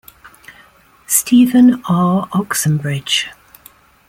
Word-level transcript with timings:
Stephen 1.05 1.79
R. 1.87 2.27
Oxenbridge. 2.31 3.27